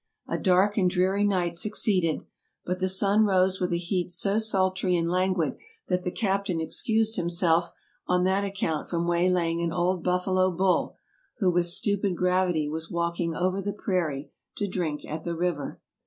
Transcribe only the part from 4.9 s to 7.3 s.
and languid that the captain excused